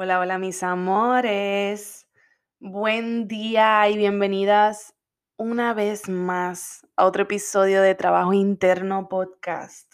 [0.00, 2.06] Hola, hola mis amores.
[2.60, 4.94] Buen día y bienvenidas
[5.36, 9.92] una vez más a otro episodio de Trabajo Interno Podcast.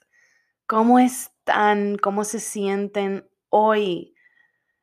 [0.67, 1.97] ¿Cómo están?
[1.97, 4.15] ¿Cómo se sienten hoy?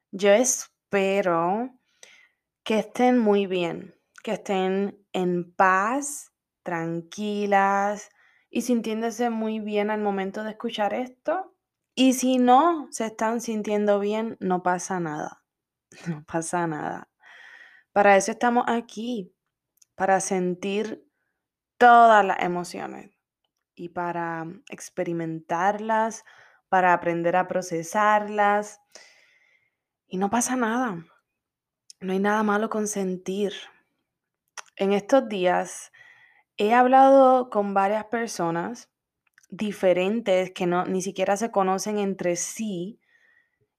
[0.10, 1.70] Yo espero
[2.64, 3.94] que estén muy bien,
[4.24, 6.32] que estén en paz,
[6.64, 8.10] tranquilas
[8.50, 11.51] y sintiéndose muy bien al momento de escuchar esto
[11.96, 15.44] y si no se están sintiendo bien, no pasa nada.
[16.08, 17.10] No pasa nada.
[17.92, 19.36] Para eso estamos aquí,
[19.96, 21.06] para sentir
[21.78, 23.12] todas las emociones
[23.76, 26.24] y para experimentarlas,
[26.70, 28.80] para aprender a procesarlas.
[30.08, 31.04] Y no pasa nada.
[32.00, 33.54] No hay nada malo con sentir.
[34.78, 35.92] En estos días
[36.56, 38.91] he hablado con varias personas
[39.52, 43.00] diferentes que no, ni siquiera se conocen entre sí.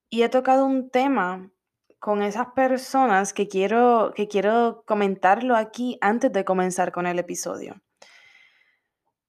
[0.09, 1.51] Y he tocado un tema
[1.99, 7.81] con esas personas que quiero, que quiero comentarlo aquí antes de comenzar con el episodio.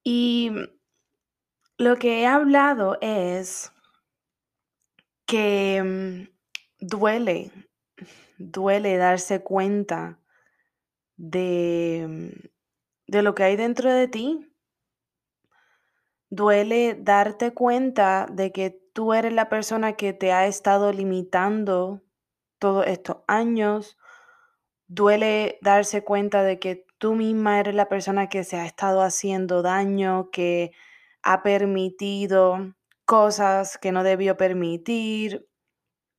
[0.03, 0.51] Y
[1.77, 3.71] lo que he hablado es
[5.25, 7.51] que mm, duele,
[8.37, 10.19] duele darse cuenta
[11.15, 12.47] de, mm,
[13.07, 14.53] de lo que hay dentro de ti,
[16.35, 22.01] Duele darte cuenta de que tú eres la persona que te ha estado limitando
[22.57, 23.99] todos estos años.
[24.88, 29.61] Duele darse cuenta de que tú misma eres la persona que se ha estado haciendo
[29.61, 30.72] daño, que
[31.22, 32.73] ha permitido
[33.05, 35.47] cosas que no debió permitir.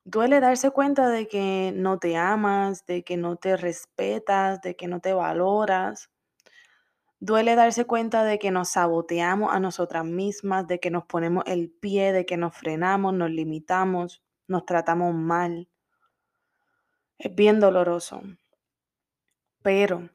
[0.04, 4.86] Duele darse cuenta de que no te amas, de que no te respetas, de que
[4.86, 6.08] no te valoras.
[7.24, 11.70] Duele darse cuenta de que nos saboteamos a nosotras mismas, de que nos ponemos el
[11.70, 15.70] pie, de que nos frenamos, nos limitamos, nos tratamos mal.
[17.16, 18.20] Es bien doloroso.
[19.62, 20.10] Pero,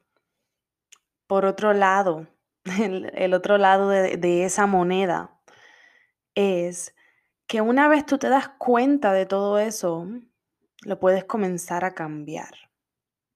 [1.26, 2.28] por otro lado,
[2.78, 5.36] el, otro lado de, de esa moneda
[6.36, 6.94] es
[7.48, 10.06] que una vez tú te das cuenta de todo eso,
[10.82, 12.69] lo puedes comenzar a cambiar.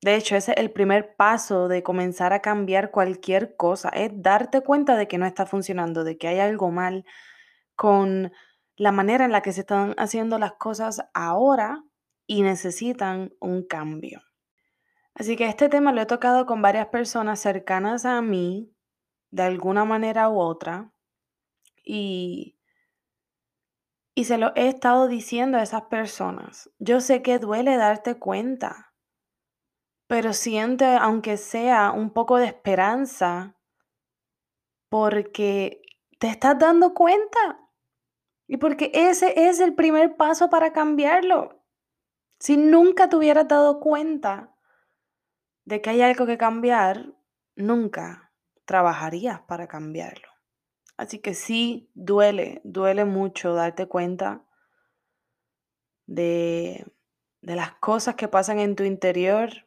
[0.04, 4.60] De hecho, ese es el primer paso de comenzar a cambiar cualquier cosa, es darte
[4.60, 7.06] cuenta de que no está funcionando, de que hay algo mal
[7.74, 8.30] con
[8.76, 11.84] la manera en la que se están haciendo las cosas ahora
[12.26, 14.20] y necesitan un cambio.
[15.14, 18.76] Así que este tema lo he tocado con varias personas cercanas a mí,
[19.30, 20.92] de alguna manera u otra,
[21.82, 22.58] y,
[24.14, 26.68] y se lo he estado diciendo a esas personas.
[26.78, 28.90] Yo sé que duele darte cuenta
[30.14, 33.56] pero siente, aunque sea un poco de esperanza,
[34.88, 35.82] porque
[36.20, 37.68] te estás dando cuenta
[38.46, 41.64] y porque ese es el primer paso para cambiarlo.
[42.38, 44.54] Si nunca te hubieras dado cuenta
[45.64, 47.12] de que hay algo que cambiar,
[47.56, 48.32] nunca
[48.66, 50.28] trabajarías para cambiarlo.
[50.96, 54.44] Así que sí, duele, duele mucho darte cuenta
[56.06, 56.86] de,
[57.40, 59.64] de las cosas que pasan en tu interior,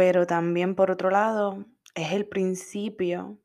[0.00, 3.38] pero también por otro lado es el principio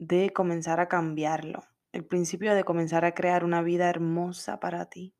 [0.00, 1.62] de comenzar a cambiarlo,
[1.92, 5.14] el principio de comenzar a crear una vida hermosa para ti.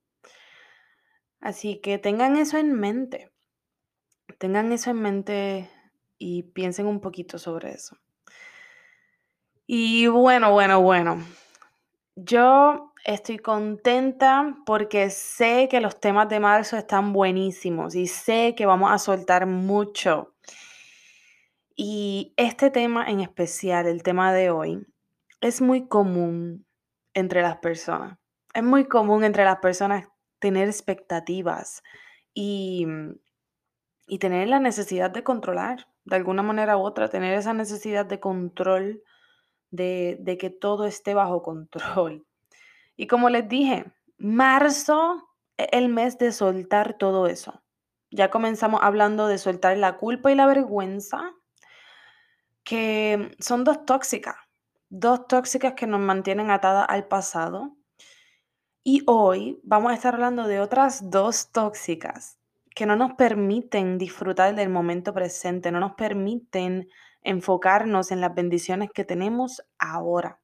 [1.39, 3.31] Así que tengan eso en mente,
[4.39, 5.71] tengan eso en mente
[6.19, 7.97] y piensen un poquito sobre eso.
[9.69, 11.25] Y bueno, bueno, bueno,
[12.17, 18.67] yo estoy contenta porque sé que los temas de marzo están buenísimos y sé que
[18.67, 20.35] vamos a soltar mucho.
[21.75, 24.87] Y este tema en especial, el tema de hoy,
[25.41, 26.67] es muy común
[27.15, 28.19] entre las personas.
[28.53, 30.07] Es muy común entre las personas
[30.39, 31.83] tener expectativas
[32.35, 32.87] y,
[34.07, 38.21] y tener la necesidad de controlar, de alguna manera u otra, tener esa necesidad de
[38.21, 39.03] control,
[39.71, 42.27] de, de que todo esté bajo control.
[43.01, 45.27] Y como les dije, marzo
[45.57, 47.63] es el mes de soltar todo eso.
[48.11, 51.33] Ya comenzamos hablando de soltar la culpa y la vergüenza,
[52.63, 54.37] que son dos tóxicas,
[54.91, 57.75] dos tóxicas que nos mantienen atadas al pasado.
[58.85, 62.39] Y hoy vamos a estar hablando de otras dos tóxicas
[62.75, 66.91] que no nos permiten disfrutar del momento presente, no nos permiten
[67.23, 70.39] enfocarnos en las bendiciones que tenemos ahora.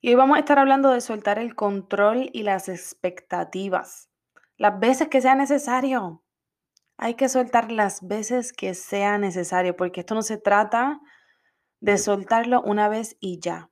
[0.00, 4.08] Y hoy vamos a estar hablando de soltar el control y las expectativas.
[4.56, 6.22] Las veces que sea necesario.
[6.96, 11.00] Hay que soltar las veces que sea necesario, porque esto no se trata
[11.80, 13.70] de soltarlo una vez y ya.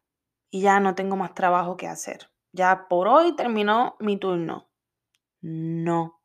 [0.51, 2.29] Y ya no tengo más trabajo que hacer.
[2.53, 4.69] Ya por hoy terminó mi turno.
[5.41, 6.21] No.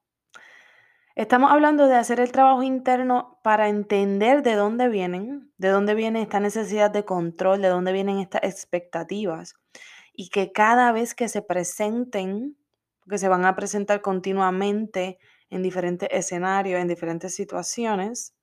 [1.13, 6.21] Estamos hablando de hacer el trabajo interno para entender de dónde vienen, de dónde viene
[6.24, 9.56] esta necesidad de control, de dónde vienen estas expectativas.
[10.21, 12.56] Y que cada vez que se presenten,
[13.09, 15.18] que se van a presentar continuamente
[15.50, 18.35] en diferentes escenarios, en diferentes situaciones,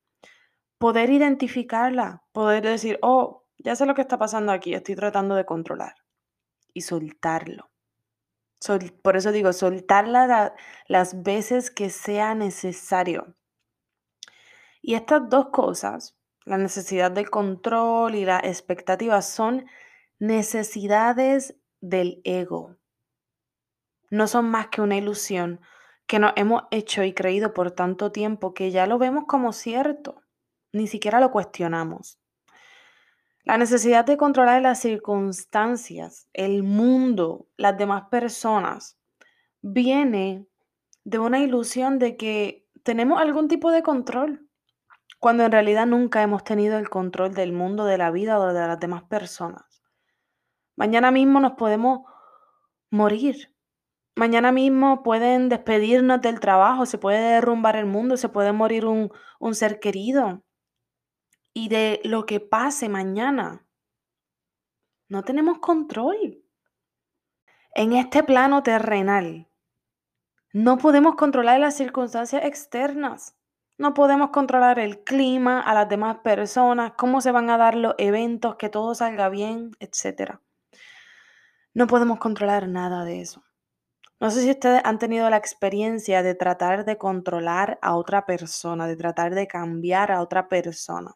[0.78, 5.44] poder identificarla, poder decir, oh, ya sé lo que está pasando aquí, estoy tratando de
[5.44, 5.94] controlar
[6.74, 7.70] y soltarlo.
[9.02, 10.56] por eso digo, soltarla
[10.88, 13.36] las veces que sea necesario.
[14.82, 19.64] Y estas dos cosas, la necesidad del control y la expectativa, son
[20.18, 22.76] necesidades del ego.
[24.10, 25.60] No son más que una ilusión
[26.06, 30.22] que nos hemos hecho y creído por tanto tiempo que ya lo vemos como cierto,
[30.72, 32.18] ni siquiera lo cuestionamos.
[33.44, 38.98] La necesidad de controlar las circunstancias, el mundo, las demás personas,
[39.62, 40.46] viene
[41.04, 44.46] de una ilusión de que tenemos algún tipo de control,
[45.18, 48.66] cuando en realidad nunca hemos tenido el control del mundo, de la vida o de
[48.66, 49.67] las demás personas.
[50.78, 52.06] Mañana mismo nos podemos
[52.90, 53.52] morir
[54.18, 59.12] Mañana mismo pueden despedirnos del trabajo, se puede derrumbar el mundo, se puede morir un,
[59.52, 60.42] ser querido.
[61.54, 63.64] Y de lo que pase mañana,
[65.08, 66.42] no tenemos control.
[67.76, 69.48] En este plano terrenal,
[70.52, 73.36] no podemos controlar las circunstancias externas.
[73.78, 77.94] No podemos controlar el clima, a las demás personas, cómo se van a dar los
[77.98, 80.40] eventos, que todo salga bien, etc.
[81.74, 83.44] No podemos controlar nada de eso.
[84.20, 88.86] No sé si ustedes han tenido la experiencia de tratar de controlar a otra persona,
[88.88, 91.14] de tratar de cambiar a otra persona.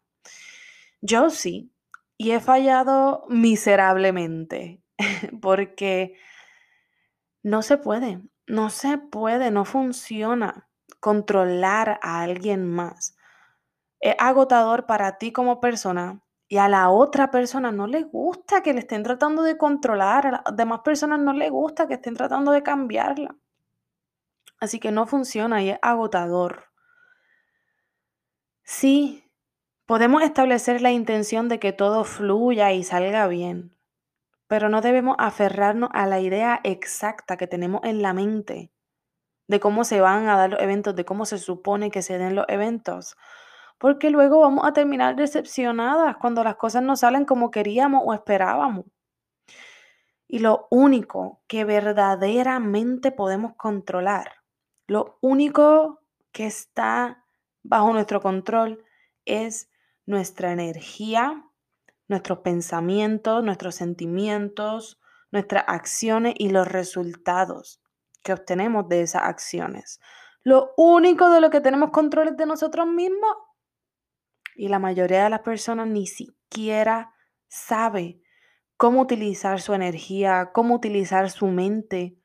[1.00, 1.72] Yo sí,
[2.16, 4.80] y he fallado miserablemente,
[5.40, 6.16] porque
[7.42, 10.68] no se puede, no se puede, no funciona
[11.00, 13.16] controlar a alguien más.
[13.98, 18.74] Es agotador para ti como persona y a la otra persona no le gusta que
[18.74, 22.52] le estén tratando de controlar, a las demás personas no le gusta que estén tratando
[22.52, 23.34] de cambiarla.
[24.60, 26.66] Así que no funciona y es agotador.
[28.64, 29.24] Sí,
[29.86, 33.74] podemos establecer la intención de que todo fluya y salga bien,
[34.46, 38.70] pero no debemos aferrarnos a la idea exacta que tenemos en la mente
[39.46, 42.34] de cómo se van a dar los eventos, de cómo se supone que se den
[42.34, 43.16] los eventos,
[43.82, 48.84] porque luego vamos a terminar decepcionadas cuando las cosas no salen como queríamos o esperábamos.
[50.28, 54.34] Y lo único que verdaderamente podemos controlar,
[54.86, 57.24] lo único que está
[57.64, 58.84] bajo nuestro control
[59.24, 59.68] es
[60.06, 61.44] nuestra energía,
[62.06, 65.00] nuestros pensamientos, nuestros sentimientos,
[65.32, 67.82] nuestras acciones y los resultados.
[68.22, 69.98] que obtenemos de esas acciones.
[70.44, 73.36] Lo único de lo que tenemos control es de nosotros mismos.
[74.54, 77.14] Y la mayoría de las personas ni siquiera
[77.48, 78.20] sabe
[78.76, 82.18] cómo utilizar su energía, cómo utilizar su mente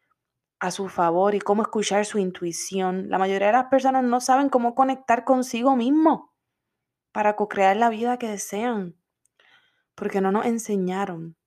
[0.60, 3.10] a su favor y cómo escuchar su intuición.
[3.10, 6.34] La mayoría de las personas no saben cómo conectar consigo mismo
[7.12, 8.96] para co-crear la vida que desean,
[9.96, 11.38] porque no nos enseñaron.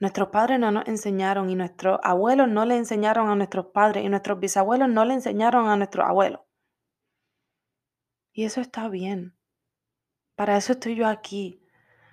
[0.00, 4.08] Nuestros padres no nos enseñaron y nuestros abuelos no le enseñaron a nuestros padres y
[4.08, 6.40] nuestros bisabuelos no le enseñaron a nuestros abuelos.
[8.32, 9.33] Y eso está bien.
[10.36, 11.60] Para eso estoy yo aquí.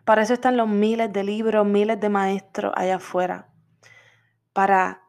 [0.06, 3.50] Para eso están los miles de libros, miles de maestros allá afuera.
[4.54, 5.04] Para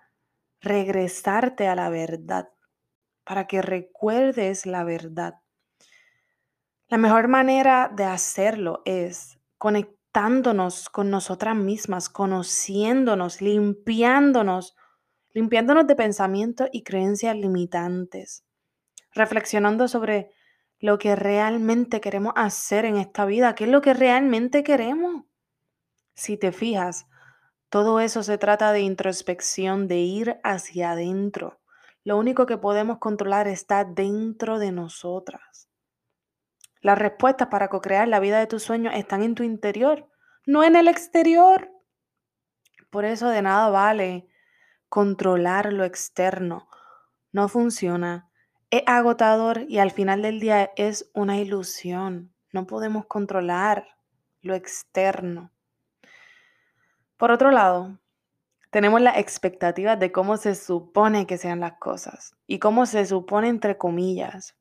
[0.60, 2.50] regresarte a la verdad.
[3.24, 5.40] Para que recuerdes la verdad.
[6.88, 14.76] La mejor manera de hacerlo es conectándonos con nosotras mismas, conociéndonos, limpiándonos,
[15.30, 18.44] limpiándonos de pensamientos y creencias limitantes,
[19.14, 20.32] reflexionando sobre
[20.82, 25.24] lo que realmente queremos hacer en esta vida, qué es lo que realmente queremos.
[26.14, 27.06] Si te fijas,
[27.68, 31.60] todo eso se trata de introspección, de ir hacia adentro.
[32.02, 35.68] Lo único que podemos controlar está dentro de nosotras.
[36.80, 40.10] Las respuestas para co-crear la vida de tus sueños están en tu interior,
[40.46, 41.70] no en el exterior.
[42.90, 44.26] Por eso de nada vale
[44.88, 46.66] controlar lo externo.
[47.30, 48.31] No funciona.
[48.72, 52.32] Es agotador y al final del día es una ilusión.
[52.54, 53.86] No podemos controlar
[54.40, 55.52] lo externo.
[57.18, 57.98] Por otro lado,
[58.70, 63.48] tenemos las expectativas de cómo se supone que sean las cosas y cómo se supone
[63.48, 64.56] entre comillas.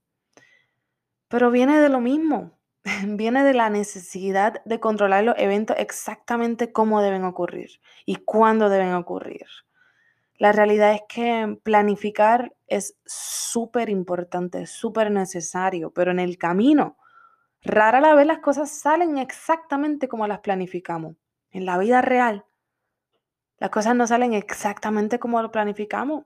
[1.30, 2.60] Pero viene de lo mismo,
[3.08, 8.94] viene de la necesidad de controlar los eventos exactamente cómo deben ocurrir y cuándo deben
[8.94, 9.48] ocurrir.
[10.42, 16.98] La realidad es que planificar es súper importante, súper necesario, pero en el camino,
[17.62, 21.16] rara la vez las cosas salen exactamente como las planificamos.
[21.52, 22.44] En la vida real,
[23.60, 26.26] las cosas no salen exactamente como lo planificamos.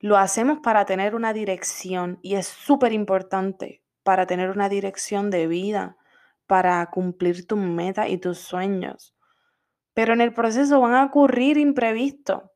[0.00, 5.46] Lo hacemos para tener una dirección y es súper importante para tener una dirección de
[5.46, 5.96] vida,
[6.48, 9.14] para cumplir tus metas y tus sueños.
[9.94, 12.49] Pero en el proceso van a ocurrir imprevistos,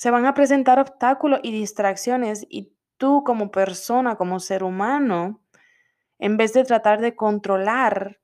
[0.00, 5.42] se van a presentar obstáculos y distracciones y tú como persona, como ser humano,
[6.18, 8.18] en vez de tratar de controlar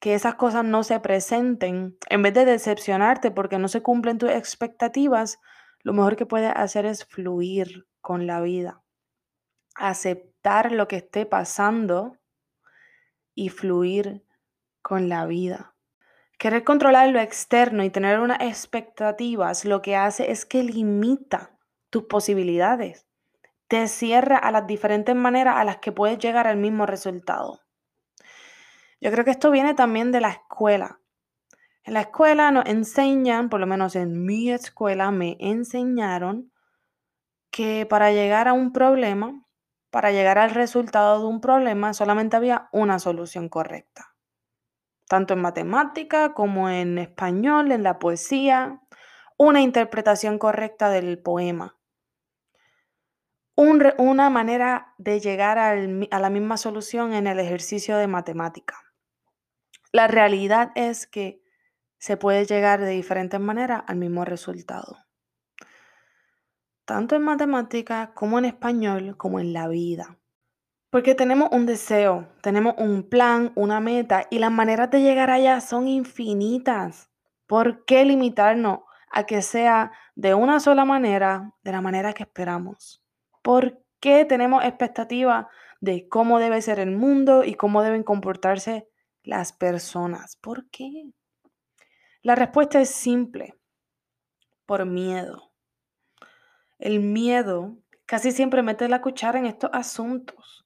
[0.00, 4.30] que esas cosas no se presenten, en vez de decepcionarte porque no se cumplen tus
[4.30, 5.40] expectativas,
[5.82, 8.80] lo mejor que puedes hacer es fluir con la vida
[9.74, 12.16] aceptar lo que esté pasando
[13.34, 14.24] y fluir
[14.82, 15.73] con la vida.
[16.38, 21.58] Querer controlar lo externo y tener unas expectativas lo que hace es que limita
[21.90, 23.06] tus posibilidades.
[23.68, 27.60] Te cierra a las diferentes maneras a las que puedes llegar al mismo resultado.
[29.00, 31.00] Yo creo que esto viene también de la escuela.
[31.84, 36.52] En la escuela nos enseñan, por lo menos en mi escuela me enseñaron
[37.50, 39.44] que para llegar a un problema
[39.94, 44.13] para llegar al resultado de un problema solamente había una solución correcta.
[45.08, 48.80] Tanto en matemática como en español, en la poesía,
[49.36, 51.78] una interpretación correcta del poema.
[53.56, 55.76] una manera de llegar a
[56.20, 58.76] la misma solución en el ejercicio de matemática.
[59.92, 61.40] La realidad es que
[61.98, 65.04] se puede llegar de diferentes maneras al mismo resultado
[66.84, 70.18] tanto en matemática como en español, como en la vida.
[70.94, 75.60] Porque tenemos un deseo, tenemos un plan, una meta y las maneras de llegar allá
[75.60, 77.10] son infinitas.
[77.48, 83.02] ¿Por qué limitarnos a que sea de una sola manera, de la manera que esperamos?
[83.42, 85.46] ¿Por qué tenemos expectativas
[85.80, 88.88] de cómo debe ser el mundo y cómo deben comportarse
[89.24, 90.36] las personas?
[90.36, 91.10] ¿Por qué?
[92.22, 93.58] La respuesta es simple,
[94.64, 95.50] por miedo.
[96.78, 100.63] El miedo casi siempre mete la cuchara en estos asuntos.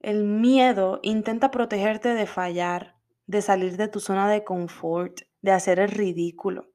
[0.00, 5.78] El miedo intenta protegerte de fallar, de salir de tu zona de confort, de hacer
[5.78, 6.72] el ridículo.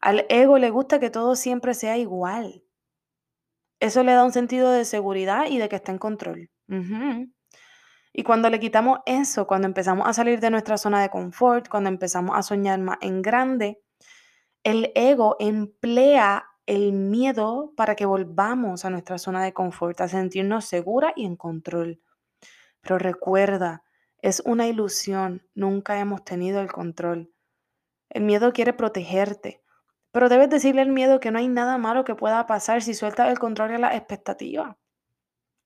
[0.00, 2.64] Al ego le gusta que todo siempre sea igual.
[3.78, 6.50] Eso le da un sentido de seguridad y de que está en control.
[8.12, 11.90] Y cuando le quitamos eso, cuando empezamos a salir de nuestra zona de confort, cuando
[11.90, 13.80] empezamos a soñar más en grande,
[14.64, 20.64] el ego emplea el miedo para que volvamos a nuestra zona de confort, a sentirnos
[20.64, 22.00] segura y en control.
[22.82, 23.84] Pero recuerda,
[24.18, 27.32] es una ilusión, nunca hemos tenido el control.
[28.10, 29.62] El miedo quiere protegerte,
[30.12, 33.30] Pero debes decirle al miedo que no hay nada malo que pueda pasar si sueltas
[33.30, 34.76] el control y la expectativa.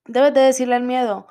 [0.05, 1.27] Debes de decirle al miedo,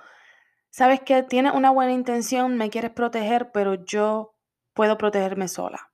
[0.68, 4.34] sabes que tienes una buena intención, me quieres proteger, pero yo
[4.74, 5.90] puedo protegerme sola.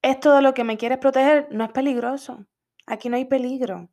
[0.00, 2.46] Esto de lo que me quieres proteger no es peligroso.
[2.86, 3.90] Aquí no hay peligro.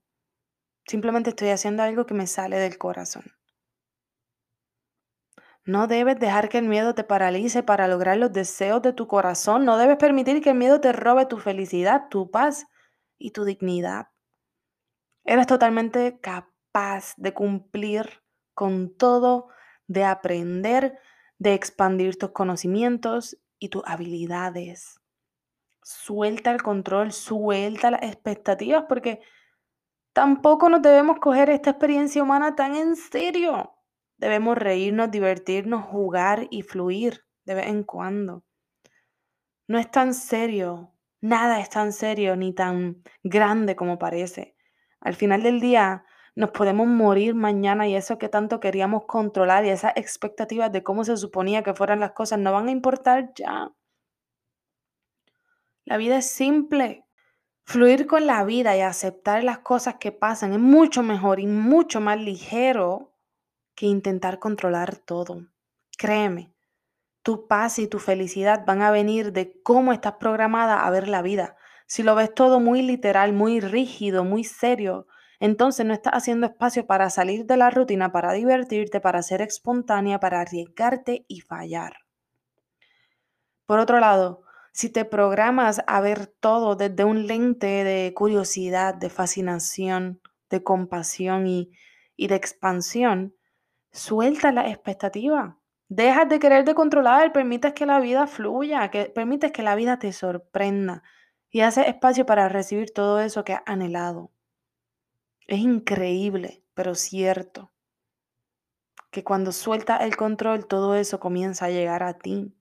[0.85, 3.33] Simplemente estoy haciendo algo que me sale del corazón.
[5.65, 9.65] No debes dejar que el miedo te paralice para lograr los deseos de tu corazón.
[9.65, 12.67] No debes permitir que el miedo te robe tu felicidad, tu paz
[13.17, 14.09] y tu dignidad.
[15.23, 18.21] Eres totalmente capaz de cumplir
[18.53, 19.47] con todo,
[19.87, 20.99] de aprender,
[21.39, 25.01] de expandir tus conocimientos y tus habilidades.
[25.81, 29.21] Suelta el control, suelta las expectativas porque
[30.13, 33.74] tampoco nos debemos coger esta experiencia humana tan en serio.
[34.17, 38.43] Debemos reírnos, divertirnos, jugar y fluir de vez en cuando.
[39.67, 44.55] No es tan serio, nada es tan serio ni tan grande como parece.
[45.01, 46.05] Al final del día
[46.35, 51.03] nos podemos morir mañana y eso que tanto queríamos controlar y esas expectativas de cómo
[51.03, 53.71] se suponía que fueran las cosas no van a importar ya.
[55.85, 57.05] La vida es simple.
[57.65, 62.01] Fluir con la vida y aceptar las cosas que pasan es mucho mejor y mucho
[62.01, 63.14] más ligero
[63.75, 65.47] que intentar controlar todo.
[65.97, 66.53] Créeme,
[67.21, 71.21] tu paz y tu felicidad van a venir de cómo estás programada a ver la
[71.21, 71.57] vida.
[71.87, 75.07] Si lo ves todo muy literal, muy rígido, muy serio,
[75.39, 80.19] entonces no estás haciendo espacio para salir de la rutina, para divertirte, para ser espontánea,
[80.19, 81.97] para arriesgarte y fallar.
[83.65, 89.09] Por otro lado, si te programas a ver todo desde un lente de curiosidad, de
[89.09, 91.71] fascinación, de compasión y,
[92.15, 93.34] y de expansión,
[93.95, 95.57] Suelta la expectativa.
[95.87, 99.99] Dejas de querer de controlar, permites que la vida fluya, que permites que la vida
[99.99, 101.01] te sorprenda
[101.49, 104.33] y haces espacio para recibir todo eso que has anhelado.
[105.47, 107.71] Es increíble, pero cierto,
[109.11, 112.53] que cuando sueltas el control, todo eso comienza a llegar a ti.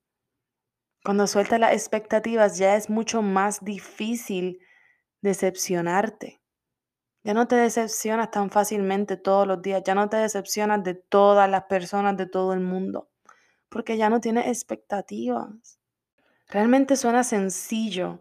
[1.03, 4.61] Cuando sueltas las expectativas, ya es mucho más difícil
[5.21, 6.44] decepcionarte.
[7.25, 11.51] Ya no te decepcionas tan fácilmente todos los días, ya no te decepcionas de todas
[11.51, 13.09] las personas de todo el mundo,
[13.71, 15.79] porque ya no tienes expectativas.
[16.49, 18.21] Realmente suena sencillo,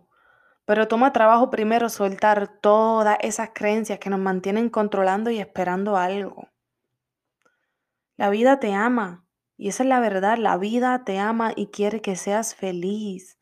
[0.66, 6.48] pero toma trabajo primero soltar todas esas creencias que nos mantienen controlando y esperando algo.
[8.16, 9.26] La vida te ama,
[9.58, 13.38] y esa es la verdad, la vida te ama y quiere que seas feliz.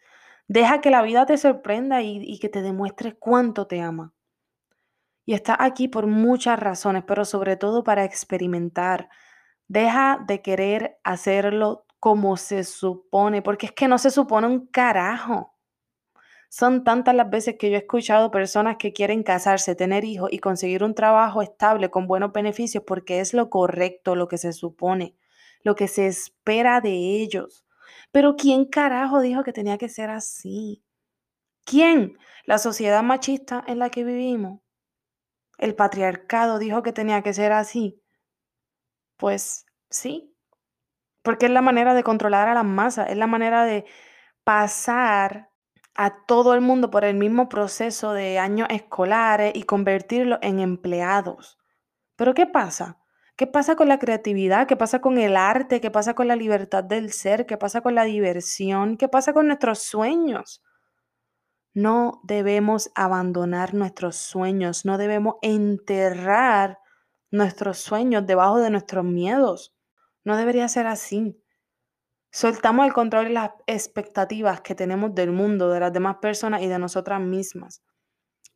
[0.48, 4.14] Deja que la vida te sorprenda y, que te demuestre cuánto te ama.
[5.26, 9.10] Y está aquí por muchas razones, pero sobre todo para experimentar.
[9.68, 15.56] Deja de querer hacerlo como se supone, porque es que no se supone un carajo.
[16.50, 20.40] Son tantas las veces que yo he escuchado personas que quieren casarse, tener hijos y
[20.40, 25.16] conseguir un trabajo estable con buenos beneficios porque es lo correcto, lo que se supone,
[25.64, 27.66] lo que se espera de ellos.
[28.12, 30.84] Pero ¿quién carajo dijo que tenía que ser así?
[31.66, 32.18] ¿Quién?
[32.46, 34.61] ¿La sociedad machista en la que vivimos?
[35.62, 38.02] El patriarcado dijo que tenía que ser así.
[39.18, 40.36] Pues sí,
[41.24, 43.86] porque es la manera de controlar a las masas, es la manera de
[44.44, 45.50] pasar
[45.96, 51.60] a todo el mundo por el mismo proceso de años escolares y convertirlo en empleados.
[52.16, 53.00] Pero ¿qué pasa?
[53.36, 54.68] ¿Qué pasa con la creatividad?
[54.68, 55.82] ¿Qué pasa con el arte?
[55.82, 57.46] ¿Qué pasa con la libertad del ser?
[57.46, 58.98] ¿Qué pasa con la diversión?
[58.98, 60.64] ¿Qué pasa con nuestros sueños?
[61.74, 66.80] No debemos abandonar nuestros sueños, no debemos enterrar
[67.32, 69.74] nuestros sueños debajo de nuestros miedos.
[70.26, 71.42] No debería ser así.
[72.30, 76.68] Soltamos el control y las expectativas que tenemos del mundo, de las demás personas y
[76.68, 77.82] de nosotras mismas.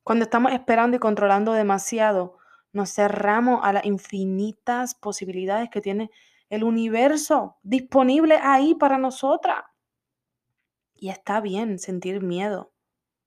[0.04, 2.38] Cuando estamos esperando y controlando demasiado,
[2.74, 6.12] nos cerramos a las infinitas posibilidades que tiene
[6.50, 9.64] el universo disponible ahí para nosotras.
[10.94, 12.75] Y está bien sentir miedo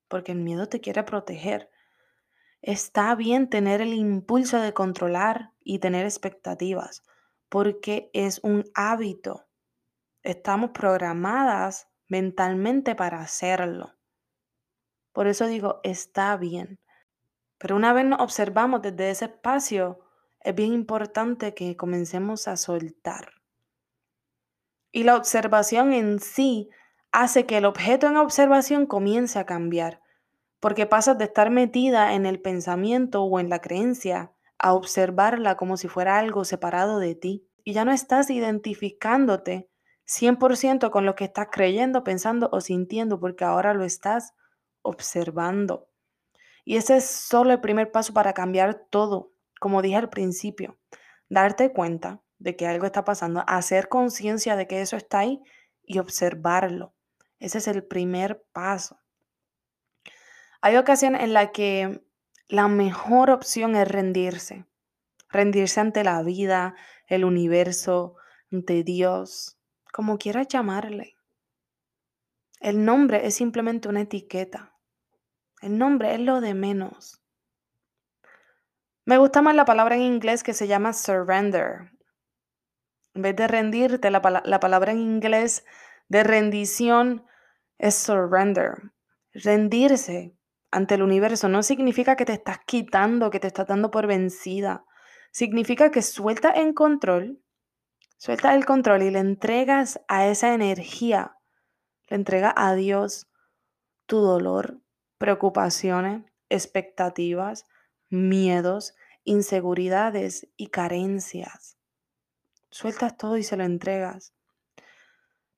[0.09, 1.71] porque el miedo te quiere proteger.
[2.61, 7.03] Está bien tener el impulso de controlar y tener expectativas,
[7.49, 9.47] porque es un hábito.
[10.23, 13.94] Estamos programadas mentalmente para hacerlo.
[15.12, 16.81] Por eso digo, está bien.
[17.59, 20.01] Pero una vez nos observamos desde ese espacio,
[20.40, 23.33] es bien importante que comencemos a soltar.
[24.90, 26.71] Y la observación en sí
[27.12, 30.03] hace que el objeto en observación comience a cambiar,
[30.61, 35.77] porque pasas de estar metida en el pensamiento o en la creencia a observarla como
[35.77, 39.68] si fuera algo separado de ti y ya no estás identificándote
[40.07, 44.33] 100% con lo que estás creyendo, pensando o sintiendo, porque ahora lo estás
[44.83, 45.88] observando.
[46.64, 50.79] Y ese es solo el primer paso para cambiar todo, como dije al principio.
[51.29, 55.42] Darte cuenta de que algo está pasando, hacer conciencia de que eso está ahí
[55.83, 56.94] y observarlo.
[57.38, 58.98] Ese es el primer paso.
[60.61, 62.03] Hay ocasiones en las que
[62.48, 64.66] la mejor opción es rendirse.
[65.29, 66.74] Rendirse ante la vida,
[67.07, 68.16] el universo,
[68.51, 69.59] ante Dios,
[69.92, 71.16] como quieras llamarle.
[72.61, 74.74] El nombre es simplemente una etiqueta.
[75.61, 77.22] El nombre es lo de menos.
[79.05, 81.92] Me gusta más la palabra en inglés que se llama surrender.
[83.14, 85.64] En vez de rendirte, la, la palabra en inglés
[86.09, 87.25] de rendición
[87.79, 88.92] es surrender.
[89.33, 90.37] Rendirse
[90.71, 94.85] ante el universo no significa que te estás quitando, que te estás dando por vencida.
[95.31, 97.42] Significa que sueltas en control,
[98.16, 101.37] sueltas el control y le entregas a esa energía,
[102.09, 103.31] le entregas a Dios
[104.07, 104.81] tu dolor,
[105.18, 107.66] preocupaciones, expectativas,
[108.09, 108.94] miedos,
[109.25, 111.77] inseguridades y carencias.
[112.71, 114.35] Sueltas todo y se lo entregas.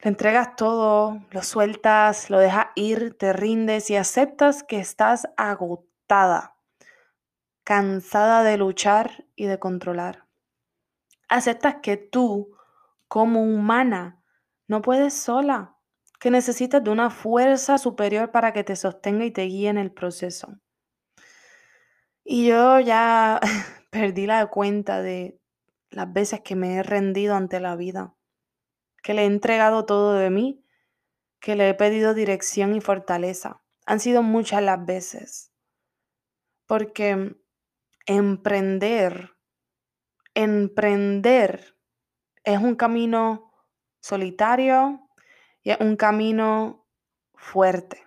[0.03, 6.57] Le entregas todo, lo sueltas, lo dejas ir, te rindes y aceptas que estás agotada,
[7.65, 10.27] cansada de luchar y de controlar.
[11.29, 12.57] Aceptas que tú,
[13.09, 14.23] como humana,
[14.69, 15.77] no puedes sola,
[16.19, 19.93] que necesitas de una fuerza superior para que te sostenga y te guíe en el
[19.93, 20.57] proceso.
[22.25, 23.39] Y yo ya
[23.91, 25.39] perdí la cuenta de
[25.91, 28.15] las veces que me he rendido ante la vida
[29.03, 30.65] que le he entregado todo de mí,
[31.41, 33.63] que le he pedido dirección y fortaleza.
[33.87, 35.53] Han sido muchas las veces.
[36.67, 37.37] Porque
[38.07, 39.37] emprender,
[40.35, 41.77] emprender
[42.45, 43.53] es un camino
[44.01, 45.09] solitario
[45.63, 46.87] y es un camino
[47.35, 48.07] fuerte.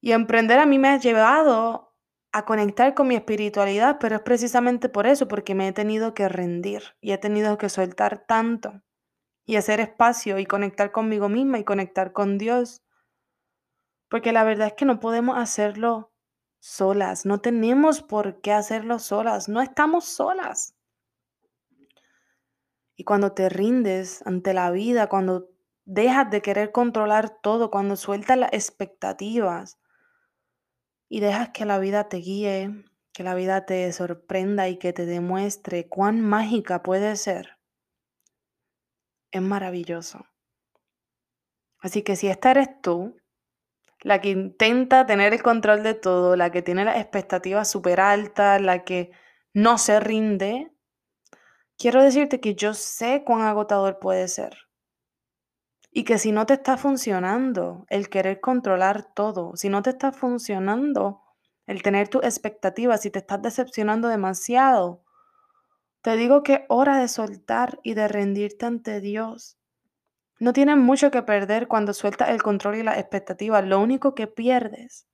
[0.00, 1.94] Y emprender a mí me ha llevado
[2.32, 6.28] a conectar con mi espiritualidad, pero es precisamente por eso, porque me he tenido que
[6.28, 8.82] rendir y he tenido que soltar tanto
[9.44, 12.82] y hacer espacio y conectar conmigo misma y conectar con Dios.
[14.08, 16.12] Porque la verdad es que no podemos hacerlo
[16.60, 20.74] solas, no tenemos por qué hacerlo solas, no estamos solas.
[22.96, 25.50] Y cuando te rindes ante la vida, cuando
[25.84, 29.78] dejas de querer controlar todo, cuando sueltas las expectativas
[31.08, 35.06] y dejas que la vida te guíe, que la vida te sorprenda y que te
[35.06, 37.53] demuestre cuán mágica puede ser,
[39.38, 40.26] es maravilloso.
[41.80, 43.16] Así que si esta eres tú,
[44.00, 48.60] la que intenta tener el control de todo, la que tiene las expectativas súper altas,
[48.60, 49.10] la que
[49.52, 50.72] no se rinde,
[51.78, 54.56] quiero decirte que yo sé cuán agotador puede ser.
[55.90, 60.10] Y que si no te está funcionando el querer controlar todo, si no te está
[60.12, 61.22] funcionando
[61.66, 65.03] el tener tus expectativas, si te estás decepcionando demasiado,
[66.04, 69.56] te digo que es hora de soltar y de rendirte ante Dios.
[70.38, 73.64] No tienes mucho que perder cuando sueltas el control y las expectativas.
[73.64, 75.08] Lo único que pierdes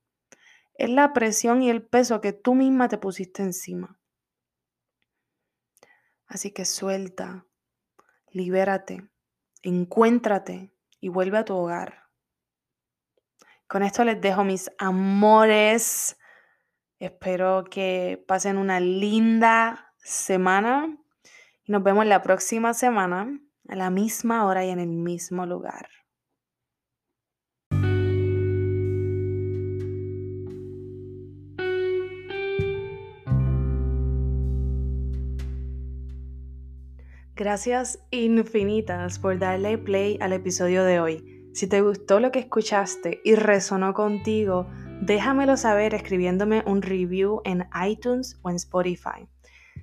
[0.74, 4.00] es la presión y el peso que tú misma te pusiste encima.
[6.26, 7.46] Así que suelta,
[8.32, 9.08] libérate,
[9.62, 12.02] encuéntrate y vuelve a tu hogar.
[13.68, 16.18] Con esto les dejo mis amores.
[16.98, 20.96] Espero que pasen una linda semana
[21.64, 25.88] y nos vemos la próxima semana a la misma hora y en el mismo lugar.
[37.40, 41.50] Gracias infinitas por darle play al episodio de hoy.
[41.54, 44.66] Si te gustó lo que escuchaste y resonó contigo,
[45.00, 49.26] déjamelo saber escribiéndome un review en iTunes o en Spotify.